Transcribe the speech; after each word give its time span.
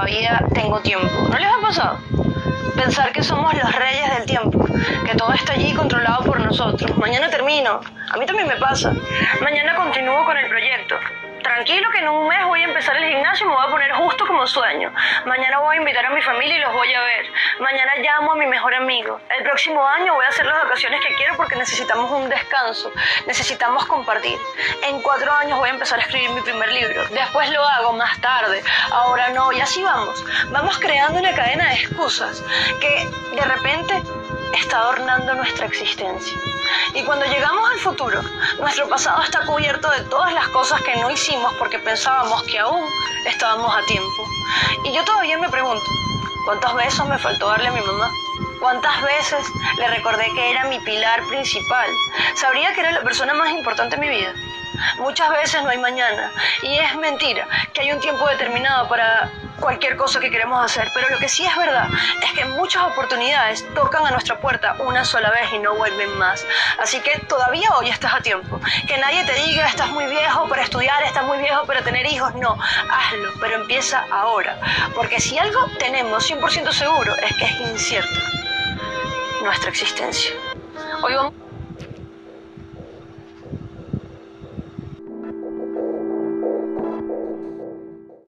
todavía 0.00 0.42
tengo 0.54 0.80
tiempo. 0.80 1.28
¿No 1.30 1.38
les 1.38 1.46
ha 1.46 1.60
pasado? 1.60 1.98
Pensar 2.74 3.12
que 3.12 3.22
somos 3.22 3.52
los 3.52 3.74
reyes 3.74 4.16
del 4.16 4.24
tiempo, 4.24 4.64
que 5.04 5.14
todo 5.14 5.32
está 5.34 5.52
allí 5.52 5.74
controlado 5.74 6.24
por 6.24 6.40
nosotros. 6.40 6.96
Mañana 6.96 7.28
termino. 7.28 7.80
A 8.10 8.16
mí 8.16 8.24
también 8.24 8.48
me 8.48 8.56
pasa. 8.56 8.94
Mañana 9.42 9.74
continúo 9.74 10.24
con 10.24 10.38
el 10.38 10.48
proyecto. 10.48 10.94
Tranquilo 11.42 11.90
que 11.90 11.98
en 11.98 12.08
un 12.08 12.28
mes 12.28 12.44
voy 12.44 12.60
a 12.60 12.64
empezar 12.64 12.96
el 12.96 13.08
gimnasio 13.12 13.46
y 13.46 13.48
me 13.48 13.54
voy 13.54 13.66
a 13.66 13.70
poner 13.70 13.92
justo 13.92 14.26
como 14.26 14.46
sueño. 14.46 14.92
Mañana 15.24 15.58
voy 15.60 15.76
a 15.76 15.80
invitar 15.80 16.04
a 16.06 16.10
mi 16.10 16.20
familia 16.20 16.56
y 16.56 16.60
los 16.60 16.72
voy 16.72 16.92
a 16.92 17.00
ver. 17.02 17.26
Mañana 17.60 17.92
llamo 17.96 18.32
a 18.32 18.36
mi 18.36 18.46
mejor 18.46 18.74
amigo. 18.74 19.20
El 19.36 19.42
próximo 19.44 19.86
año 19.86 20.14
voy 20.14 20.24
a 20.24 20.28
hacer 20.28 20.44
las 20.44 20.62
vacaciones 20.64 21.00
que 21.06 21.14
quiero 21.14 21.36
porque 21.36 21.56
necesitamos 21.56 22.10
un 22.10 22.28
descanso. 22.28 22.92
Necesitamos 23.26 23.86
compartir. 23.86 24.38
En 24.82 25.00
cuatro 25.02 25.32
años 25.32 25.58
voy 25.58 25.68
a 25.68 25.72
empezar 25.72 25.98
a 25.98 26.02
escribir 26.02 26.30
mi 26.30 26.40
primer 26.42 26.70
libro. 26.72 27.06
Después 27.08 27.50
lo 27.50 27.64
hago 27.64 27.92
más 27.94 28.20
tarde. 28.20 28.62
Ahora 28.90 29.30
no. 29.30 29.52
Y 29.52 29.60
así 29.60 29.82
vamos. 29.82 30.24
Vamos 30.50 30.78
creando 30.78 31.20
una 31.20 31.34
cadena 31.34 31.68
de 31.68 31.74
excusas 31.74 32.42
que 32.80 33.08
de 33.34 33.42
repente 33.42 34.02
está 34.54 34.78
adornando 34.78 35.34
nuestra 35.34 35.66
existencia. 35.66 36.36
Y 36.94 37.02
cuando 37.04 37.24
llegamos 37.26 37.70
al 37.70 37.78
futuro, 37.78 38.22
nuestro 38.58 38.88
pasado 38.88 39.22
está 39.22 39.44
cubierto 39.46 39.90
de 39.90 40.02
todas 40.04 40.32
las 40.32 40.48
cosas 40.48 40.80
que 40.82 40.96
no 40.96 41.10
hicimos 41.10 41.52
porque 41.58 41.78
pensábamos 41.78 42.42
que 42.44 42.58
aún 42.58 42.84
estábamos 43.26 43.74
a 43.74 43.84
tiempo. 43.86 44.28
Y 44.84 44.92
yo 44.92 45.04
todavía 45.04 45.38
me 45.38 45.48
pregunto, 45.48 45.84
¿cuántos 46.44 46.74
besos 46.74 47.08
me 47.08 47.18
faltó 47.18 47.48
darle 47.48 47.68
a 47.68 47.72
mi 47.72 47.80
mamá? 47.80 48.10
¿Cuántas 48.60 49.02
veces 49.02 49.46
le 49.78 49.88
recordé 49.88 50.24
que 50.34 50.50
era 50.50 50.64
mi 50.64 50.78
pilar 50.80 51.22
principal? 51.28 51.88
Sabría 52.34 52.72
que 52.74 52.80
era 52.80 52.92
la 52.92 53.02
persona 53.02 53.32
más 53.34 53.50
importante 53.50 53.94
en 53.94 54.00
mi 54.00 54.08
vida. 54.08 54.34
Muchas 54.98 55.30
veces 55.30 55.62
no 55.62 55.70
hay 55.70 55.78
mañana 55.78 56.30
y 56.62 56.78
es 56.78 56.94
mentira 56.96 57.46
que 57.72 57.82
hay 57.82 57.92
un 57.92 58.00
tiempo 58.00 58.26
determinado 58.28 58.88
para 58.88 59.30
cualquier 59.60 59.96
cosa 59.96 60.18
que 60.18 60.30
queremos 60.30 60.64
hacer, 60.64 60.90
pero 60.94 61.08
lo 61.10 61.18
que 61.18 61.28
sí 61.28 61.44
es 61.44 61.56
verdad 61.56 61.88
es 62.22 62.32
que 62.32 62.44
muchas 62.46 62.82
oportunidades 62.84 63.64
tocan 63.74 64.06
a 64.06 64.10
nuestra 64.10 64.40
puerta 64.40 64.76
una 64.80 65.04
sola 65.04 65.30
vez 65.30 65.52
y 65.52 65.58
no 65.58 65.76
vuelven 65.76 66.18
más. 66.18 66.44
Así 66.78 66.98
que 67.00 67.18
todavía 67.28 67.68
hoy 67.76 67.90
estás 67.90 68.14
a 68.14 68.20
tiempo. 68.20 68.60
Que 68.88 68.98
nadie 68.98 69.24
te 69.24 69.34
diga 69.34 69.66
estás 69.66 69.90
muy 69.90 70.06
viejo 70.06 70.48
para 70.48 70.62
estudiar, 70.62 71.02
estás 71.02 71.24
muy 71.24 71.38
viejo 71.38 71.64
para 71.66 71.82
tener 71.82 72.06
hijos. 72.06 72.34
No, 72.34 72.58
hazlo, 72.90 73.32
pero 73.40 73.56
empieza 73.56 74.04
ahora. 74.10 74.58
Porque 74.94 75.20
si 75.20 75.38
algo 75.38 75.66
tenemos 75.78 76.28
100% 76.28 76.72
seguro 76.72 77.14
es 77.16 77.36
que 77.36 77.44
es 77.44 77.60
incierto 77.60 78.20
nuestra 79.42 79.70
existencia. 79.70 80.32
Hoy 81.02 81.14
vamos 81.14 81.34